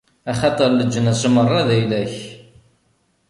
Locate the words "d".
1.67-1.69